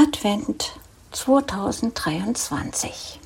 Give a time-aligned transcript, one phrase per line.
[0.00, 0.78] Advent
[1.10, 3.18] 2023.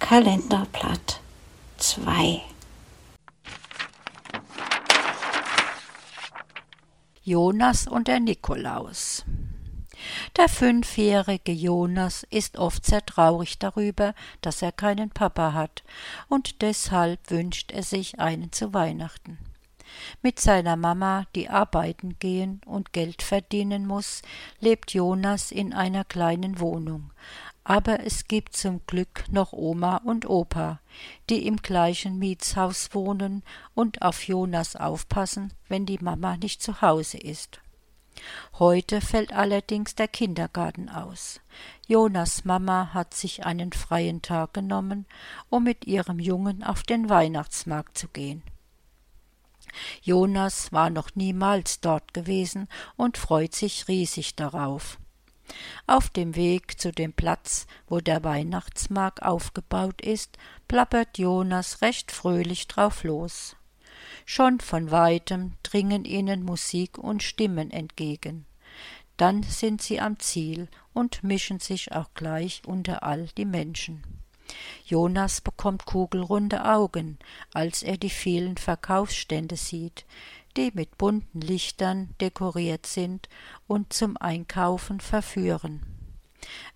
[0.00, 1.20] Kalenderblatt
[1.76, 2.42] 2
[7.22, 9.24] Jonas und der Nikolaus
[10.36, 15.84] der fünfjährige Jonas ist oft sehr traurig darüber, dass er keinen Papa hat,
[16.28, 19.38] und deshalb wünscht er sich einen zu Weihnachten.
[20.22, 24.22] Mit seiner Mama, die arbeiten gehen und Geld verdienen muss,
[24.60, 27.12] lebt Jonas in einer kleinen Wohnung.
[27.64, 30.80] Aber es gibt zum Glück noch Oma und Opa,
[31.28, 33.42] die im gleichen Mietshaus wohnen
[33.74, 37.60] und auf Jonas aufpassen, wenn die Mama nicht zu Hause ist.
[38.58, 41.40] Heute fällt allerdings der Kindergarten aus.
[41.86, 45.06] Jonas Mama hat sich einen freien Tag genommen,
[45.48, 48.42] um mit ihrem Jungen auf den Weihnachtsmarkt zu gehen.
[50.02, 54.98] Jonas war noch niemals dort gewesen und freut sich riesig darauf.
[55.86, 62.68] Auf dem Weg zu dem Platz, wo der Weihnachtsmarkt aufgebaut ist, plappert Jonas recht fröhlich
[62.68, 63.56] drauf los.
[64.24, 68.46] Schon von weitem dringen ihnen Musik und Stimmen entgegen.
[69.16, 74.19] Dann sind sie am Ziel und mischen sich auch gleich unter all die Menschen.
[74.90, 77.20] Jonas bekommt kugelrunde Augen,
[77.54, 80.04] als er die vielen Verkaufsstände sieht,
[80.56, 83.28] die mit bunten Lichtern dekoriert sind
[83.68, 85.80] und zum Einkaufen verführen.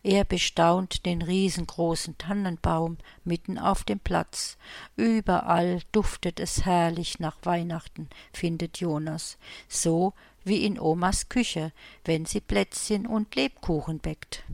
[0.04, 4.58] Er bestaunt den riesengroßen Tannenbaum mitten auf dem Platz.
[4.94, 10.12] Überall duftet es herrlich nach Weihnachten, findet Jonas, so
[10.44, 11.72] wie in Omas Küche,
[12.04, 14.44] wenn sie Plätzchen und Lebkuchen bäckt.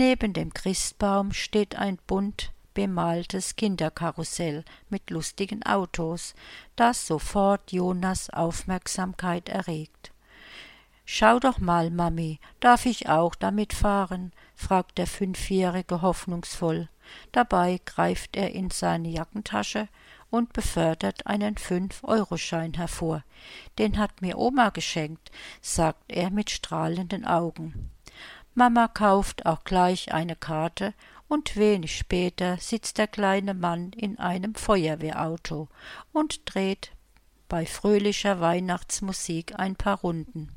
[0.00, 6.36] Neben dem Christbaum steht ein bunt bemaltes Kinderkarussell mit lustigen Autos,
[6.76, 10.12] das sofort Jonas Aufmerksamkeit erregt.
[11.04, 14.30] Schau doch mal, Mami, darf ich auch damit fahren?
[14.54, 16.88] fragt der Fünfjährige hoffnungsvoll.
[17.32, 19.88] Dabei greift er in seine Jackentasche
[20.30, 23.24] und befördert einen Fünf-Euro-Schein hervor.
[23.80, 27.90] Den hat mir Oma geschenkt, sagt er mit strahlenden Augen.
[28.54, 30.94] Mama kauft auch gleich eine Karte
[31.28, 35.68] und wenig später sitzt der kleine Mann in einem Feuerwehrauto
[36.12, 36.92] und dreht
[37.48, 40.54] bei fröhlicher Weihnachtsmusik ein paar Runden.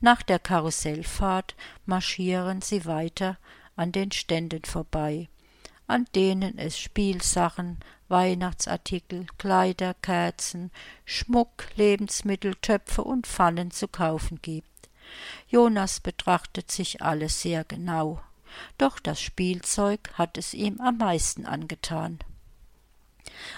[0.00, 1.54] Nach der Karussellfahrt
[1.86, 3.38] marschieren sie weiter
[3.76, 5.28] an den Ständen vorbei,
[5.86, 7.78] an denen es Spielsachen,
[8.08, 10.70] Weihnachtsartikel, Kleider, Kerzen,
[11.04, 14.68] Schmuck, Lebensmittel, Töpfe und Pfannen zu kaufen gibt.
[15.48, 18.20] Jonas betrachtet sich alles sehr genau,
[18.78, 22.18] doch das Spielzeug hat es ihm am meisten angetan.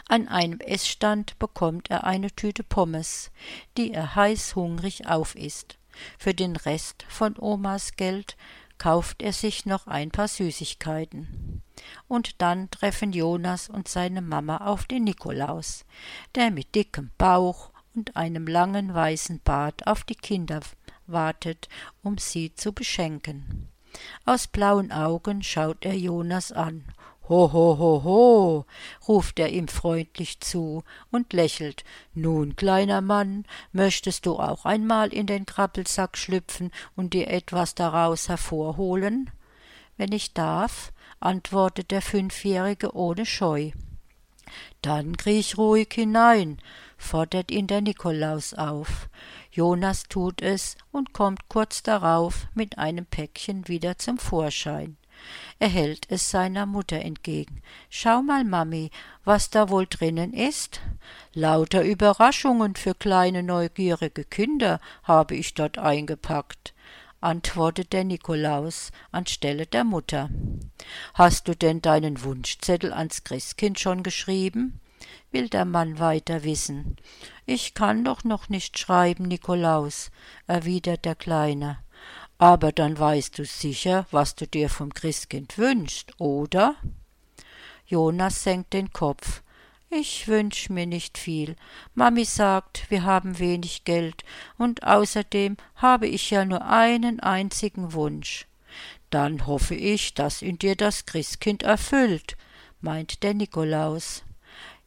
[0.09, 3.31] An einem Essstand bekommt er eine Tüte Pommes,
[3.77, 5.79] die er heißhungrig aufisst.
[6.19, 8.37] Für den Rest von Omas Geld
[8.79, 11.63] kauft er sich noch ein paar Süßigkeiten.
[12.09, 15.85] Und dann treffen Jonas und seine Mama auf den Nikolaus,
[16.35, 20.61] der mit dickem Bauch und einem langen weißen Bart auf die Kinder
[21.07, 21.69] wartet,
[22.03, 23.69] um sie zu beschenken.
[24.25, 26.85] Aus blauen Augen schaut er Jonas an
[27.29, 28.67] Ho, ho, ho, ho,
[29.09, 31.83] ruft er ihm freundlich zu und lächelt.
[32.15, 38.29] Nun, kleiner Mann, möchtest du auch einmal in den Krabbelsack schlüpfen und dir etwas daraus
[38.29, 39.31] hervorholen?
[39.97, 43.73] Wenn ich darf, antwortet der Fünfjährige ohne Scheu.
[44.81, 46.59] Dann kriech ruhig hinein,
[46.97, 49.09] fordert ihn der Nikolaus auf.
[49.51, 54.97] Jonas tut es und kommt kurz darauf mit einem Päckchen wieder zum Vorschein.
[55.59, 57.63] Er hält es seiner Mutter entgegen.
[57.89, 58.91] Schau mal, Mami,
[59.25, 60.81] was da wohl drinnen ist?
[61.33, 66.75] Lauter Überraschungen für kleine neugierige Kinder habe ich dort eingepackt
[67.21, 70.31] antwortet der Nikolaus anstelle der Mutter.
[71.15, 74.81] Hast du denn deinen Wunschzettel ans Christkind schon geschrieben?
[75.31, 76.97] Will der Mann weiter wissen.
[77.45, 80.11] Ich kann doch noch nicht schreiben, Nikolaus,
[80.47, 81.79] erwidert der Kleine.
[82.39, 86.77] Aber dann weißt du sicher, was du dir vom Christkind wünschst, oder?
[87.87, 89.43] Jonas senkt den Kopf.
[89.89, 91.55] Ich wünsch mir nicht viel.
[91.95, 94.25] Mami sagt, wir haben wenig Geld,
[94.59, 98.47] und außerdem habe ich ja nur einen einzigen Wunsch.
[99.11, 102.37] Dann hoffe ich, dass ihn dir das Christkind erfüllt,
[102.81, 104.26] meint der Nikolaus.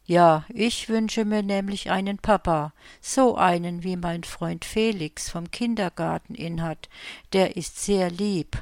[0.09, 6.33] Ja, ich wünsche mir nämlich einen Papa, so einen wie mein Freund Felix vom Kindergarten
[6.33, 6.89] in hat,
[7.31, 8.57] der ist sehr lieb.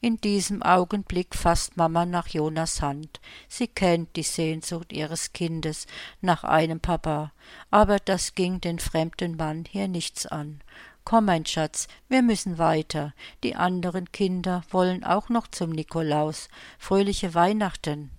[0.00, 3.20] In diesem Augenblick fasst Mama nach Jonas Hand.
[3.46, 5.86] Sie kennt die Sehnsucht ihres Kindes
[6.20, 7.30] nach einem Papa,
[7.70, 10.60] aber das ging den fremden Mann hier nichts an.
[11.04, 13.14] Komm, mein Schatz, wir müssen weiter.
[13.44, 16.48] Die anderen Kinder wollen auch noch zum Nikolaus.
[16.80, 18.10] Fröhliche Weihnachten,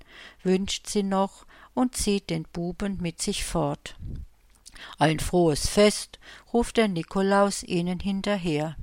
[0.42, 3.96] wünscht sie noch und zieht den Buben mit sich fort.
[4.98, 6.20] Ein frohes Fest,
[6.52, 8.76] ruft der Nikolaus ihnen hinterher.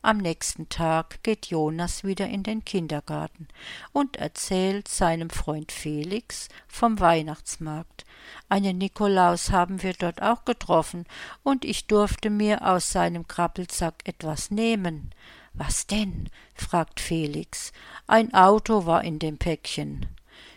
[0.00, 3.48] Am nächsten Tag geht Jonas wieder in den Kindergarten
[3.92, 8.06] und erzählt seinem Freund Felix vom Weihnachtsmarkt.
[8.48, 11.04] Einen Nikolaus haben wir dort auch getroffen,
[11.42, 15.10] und ich durfte mir aus seinem Krabbelsack etwas nehmen.
[15.52, 16.30] Was denn?
[16.54, 17.72] fragt Felix.
[18.06, 20.06] Ein Auto war in dem Päckchen.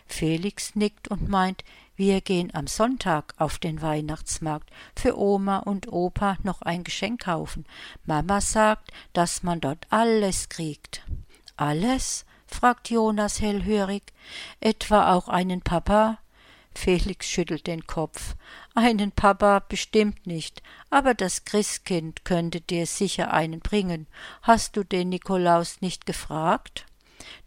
[0.06, 1.64] Felix nickt und meint,
[1.96, 7.66] wir gehen am Sonntag auf den Weihnachtsmarkt für Oma und Opa noch ein Geschenk kaufen.
[8.04, 11.02] Mama sagt, dass man dort alles kriegt.
[11.56, 12.24] Alles?
[12.46, 14.12] fragt Jonas hellhörig.
[14.60, 16.18] Etwa auch einen Papa?
[16.74, 18.34] Felix schüttelt den Kopf.
[18.74, 24.06] Einen Papa bestimmt nicht, aber das Christkind könnte dir sicher einen bringen.
[24.42, 26.86] Hast du den Nikolaus nicht gefragt?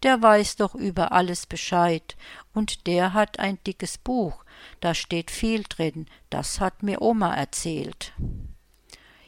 [0.03, 2.15] Der weiß doch über alles Bescheid,
[2.53, 4.43] und der hat ein dickes Buch,
[4.79, 8.13] da steht viel drin, das hat mir Oma erzählt.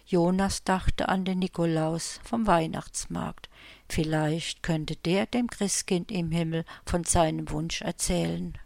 [0.05, 3.49] Jonas dachte an den Nikolaus vom Weihnachtsmarkt.
[3.89, 8.57] Vielleicht könnte der dem Christkind im Himmel von seinem Wunsch erzählen.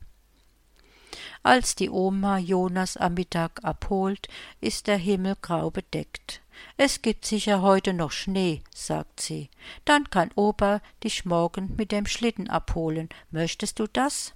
[1.44, 4.28] Als die Oma Jonas am Mittag abholt,
[4.60, 6.42] ist der Himmel grau bedeckt.
[6.78, 9.50] Es gibt sicher heute noch Schnee, sagt sie.
[9.86, 13.10] Dann kann Opa dich morgen mit dem Schlitten abholen.
[13.32, 14.34] Möchtest du das?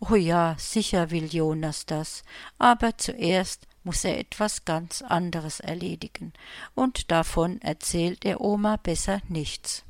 [0.00, 2.24] Oh ja, sicher will Jonas das,
[2.58, 6.32] aber zuerst muss er etwas ganz anderes erledigen,
[6.74, 9.83] und davon erzählt er Oma besser nichts.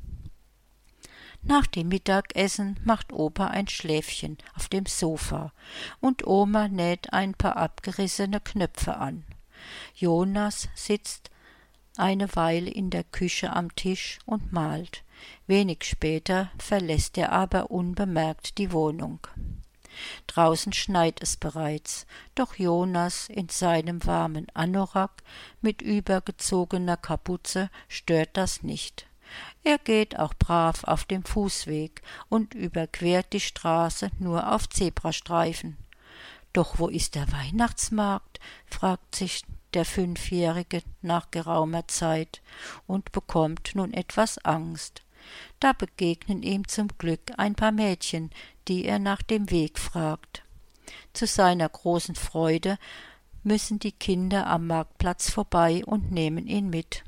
[1.47, 5.53] Nach dem Mittagessen macht Opa ein Schläfchen auf dem Sofa,
[5.99, 9.23] und Oma näht ein paar abgerissene Knöpfe an.
[9.93, 11.29] Jonas sitzt
[11.97, 15.03] eine Weile in der Küche am Tisch und malt.
[15.45, 19.19] Wenig später verlässt er aber unbemerkt die Wohnung.
[20.25, 25.23] Draußen schneit es bereits, doch Jonas in seinem warmen Anorak
[25.61, 29.05] mit übergezogener Kapuze stört das nicht.
[29.63, 35.77] Er geht auch brav auf dem Fußweg und überquert die Straße nur auf Zebrastreifen.
[36.53, 38.39] Doch wo ist der Weihnachtsmarkt?
[38.67, 39.43] fragt sich
[39.73, 42.41] der Fünfjährige nach geraumer Zeit
[42.87, 45.01] und bekommt nun etwas Angst.
[45.59, 48.29] Da begegnen ihm zum Glück ein paar Mädchen,
[48.67, 50.43] die er nach dem Weg fragt.
[51.13, 52.77] Zu seiner großen Freude
[53.43, 57.03] müssen die Kinder am Marktplatz vorbei und nehmen ihn mit.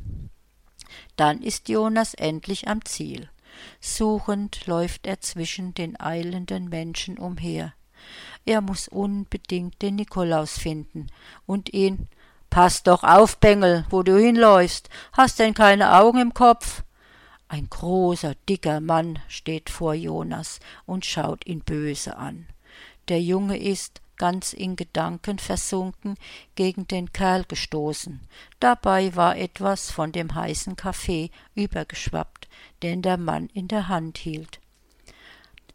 [1.16, 3.30] Dann ist Jonas endlich am Ziel.
[3.80, 7.74] Suchend läuft er zwischen den eilenden Menschen umher.
[8.46, 11.08] Er muss unbedingt den Nikolaus finden
[11.46, 12.08] und ihn
[12.50, 14.90] Pass doch auf, Bengel, wo du hinläufst.
[15.14, 16.84] Hast denn keine Augen im Kopf?
[17.50, 22.48] Ein großer, dicker Mann steht vor Jonas und schaut ihn böse an.
[23.10, 26.16] Der Junge ist, ganz in Gedanken versunken,
[26.56, 28.20] gegen den Kerl gestoßen.
[28.60, 32.48] Dabei war etwas von dem heißen Kaffee übergeschwappt,
[32.84, 34.60] den der Mann in der Hand hielt.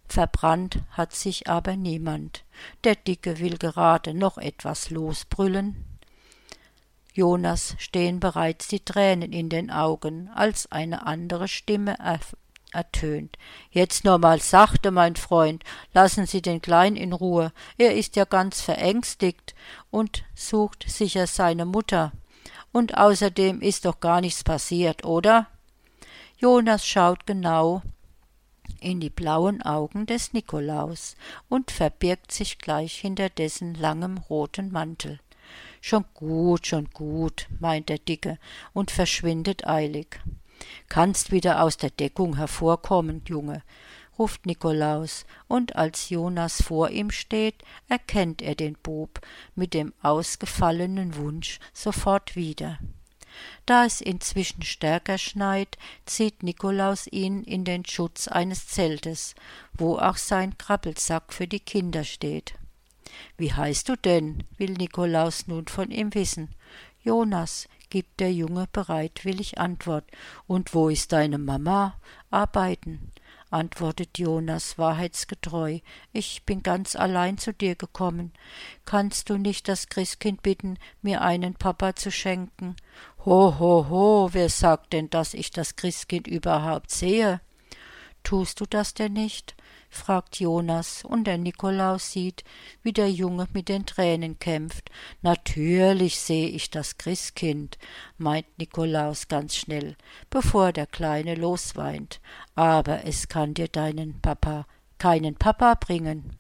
[0.09, 2.45] Verbrannt hat sich aber niemand.
[2.85, 5.93] Der Dicke will gerade noch etwas losbrüllen,
[7.15, 12.01] Jonas stehen bereits die Tränen in den Augen, als eine andere Stimme
[12.73, 13.37] ertönt.
[13.71, 18.25] Jetzt nur mal sachte, mein Freund, lassen Sie den Kleinen in Ruhe, er ist ja
[18.25, 19.55] ganz verängstigt
[19.91, 22.13] und sucht sicher seine Mutter.
[22.73, 25.47] Und außerdem ist doch gar nichts passiert, oder?
[26.39, 27.83] Jonas schaut genau
[28.81, 31.17] in die blauen Augen des Nikolaus
[31.49, 35.21] und verbirgt sich gleich hinter dessen langem roten Mantel.
[35.81, 38.39] Schon gut, schon gut, meint der Dicke
[38.73, 40.21] und verschwindet eilig.
[40.89, 43.63] Kannst wieder aus der Deckung hervorkommen, Junge,
[44.19, 49.21] ruft Nikolaus, und als Jonas vor ihm steht, erkennt er den Bub
[49.55, 52.79] mit dem ausgefallenen Wunsch sofort wieder.
[53.67, 59.35] Da es inzwischen stärker schneit, zieht Nikolaus ihn in den Schutz eines Zeltes,
[59.73, 62.55] wo auch sein Krabbelsack für die Kinder steht.
[63.37, 64.45] Wie heißt du denn?
[64.57, 66.55] will Nikolaus nun von ihm wissen.
[67.03, 70.05] Jonas, gibt der Junge bereitwillig Antwort.
[70.47, 71.95] Und wo ist deine Mama?
[72.31, 73.13] Arbeiten,
[73.51, 75.81] antwortet Jonas wahrheitsgetreu.
[76.13, 78.33] Ich bin ganz allein zu dir gekommen.
[78.87, 82.77] Kannst du nicht das Christkind bitten, mir einen Papa zu schenken?
[83.27, 87.41] Ho, ho, ho, wer sagt denn, dass ich das Christkind überhaupt sehe?
[88.23, 89.55] Tust du das denn nicht?
[89.95, 92.45] Fragt Jonas, und der Nikolaus sieht,
[92.83, 94.91] wie der Junge mit den Tränen kämpft.
[95.21, 97.79] Natürlich seh ich das Christkind,
[98.19, 99.97] meint Nikolaus ganz schnell,
[100.31, 102.21] bevor der Kleine losweint.
[102.55, 104.67] Aber es kann dir deinen Papa,
[104.99, 106.37] keinen Papa bringen.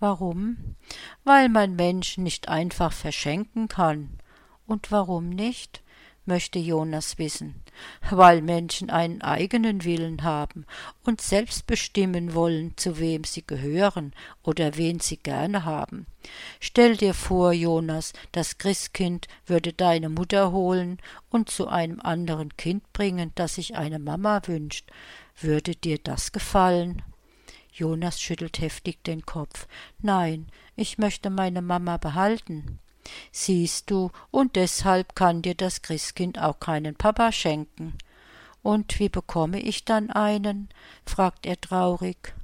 [0.00, 0.76] Warum?
[1.24, 4.18] Weil man Menschen nicht einfach verschenken kann.
[4.66, 5.82] Und warum nicht?
[6.28, 7.56] Möchte Jonas wissen,
[8.10, 10.64] weil Menschen einen eigenen Willen haben
[11.04, 14.12] und selbst bestimmen wollen, zu wem sie gehören
[14.44, 16.06] oder wen sie gerne haben.
[16.60, 20.98] Stell dir vor, Jonas, das Christkind würde deine Mutter holen
[21.30, 24.88] und zu einem anderen Kind bringen, das sich eine Mama wünscht.
[25.40, 27.02] Würde dir das gefallen?
[27.72, 29.66] Jonas schüttelt heftig den Kopf.
[30.00, 32.78] Nein, ich möchte meine Mama behalten.
[33.32, 37.96] Siehst du, und deshalb kann dir das Christkind auch keinen Papa schenken.
[38.62, 40.68] Und wie bekomme ich dann einen?
[41.06, 42.34] fragt er traurig.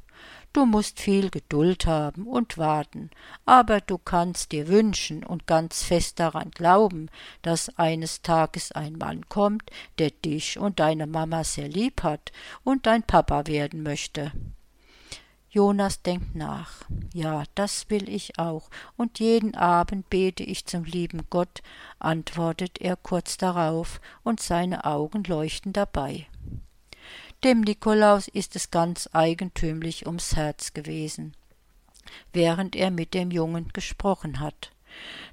[0.55, 3.11] Du musst viel Geduld haben und warten,
[3.45, 7.11] aber du kannst dir wünschen und ganz fest daran glauben,
[7.43, 9.69] dass eines Tages ein Mann kommt,
[9.99, 12.31] der dich und deine Mama sehr lieb hat
[12.63, 14.31] und dein Papa werden möchte.
[15.55, 16.83] Jonas denkt nach.
[17.13, 21.63] Ja, das will ich auch, und jeden Abend bete ich zum lieben Gott,
[22.01, 26.27] antwortet er kurz darauf, und seine Augen leuchten dabei.
[27.45, 31.37] Dem Nikolaus ist es ganz eigentümlich ums Herz gewesen,
[32.33, 34.73] während er mit dem Jungen gesprochen hat.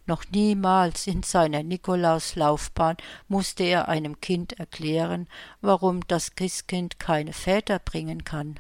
[0.06, 2.98] Noch niemals in seiner Nikolauslaufbahn
[3.28, 5.28] musste er einem Kind erklären,
[5.62, 8.60] warum das Christkind keine Väter bringen kann.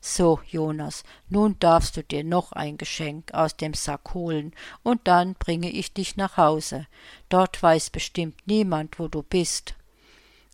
[0.00, 4.52] So, Jonas, nun darfst du dir noch ein Geschenk aus dem Sack holen,
[4.82, 6.86] und dann bringe ich dich nach Hause.
[7.28, 9.74] Dort weiß bestimmt niemand, wo du bist.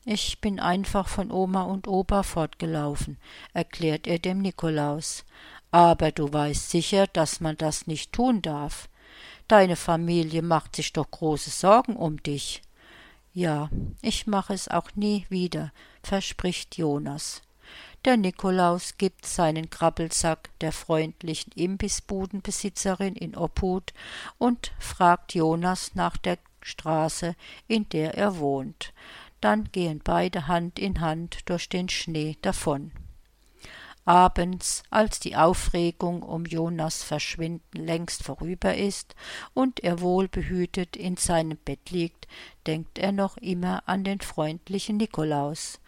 [0.04, 3.18] Ich bin einfach von Oma und Opa fortgelaufen,
[3.52, 5.24] erklärt er dem Nikolaus.
[5.72, 8.88] Aber du weißt sicher, dass man das nicht tun darf.
[9.46, 12.62] Deine Familie macht sich doch große Sorgen um dich.
[13.32, 13.68] Ja,
[14.00, 15.72] ich mache es auch nie wieder,
[16.02, 17.42] verspricht Jonas.
[18.06, 23.92] Der Nikolaus gibt seinen Krabbelsack der freundlichen Imbissbudenbesitzerin in Obhut
[24.38, 27.36] und fragt Jonas nach der Straße,
[27.68, 28.94] in der er wohnt.
[29.42, 32.90] Dann gehen beide Hand in Hand durch den Schnee davon.
[34.06, 39.14] Abends, als die Aufregung um Jonas Verschwinden längst vorüber ist
[39.52, 42.26] und er wohlbehütet in seinem Bett liegt,
[42.66, 45.80] denkt er noch immer an den freundlichen Nikolaus.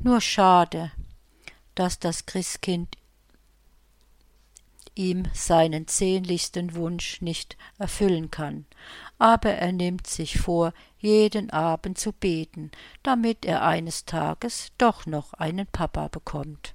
[0.00, 0.90] Nur schade,
[1.74, 2.96] dass das Christkind
[4.94, 8.66] ihm seinen sehnlichsten Wunsch nicht erfüllen kann,
[9.18, 12.70] aber er nimmt sich vor, jeden Abend zu beten,
[13.02, 16.74] damit er eines Tages doch noch einen Papa bekommt.